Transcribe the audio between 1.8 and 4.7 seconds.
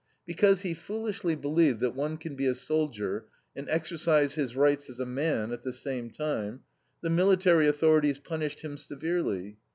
that one can be a soldier and exercise his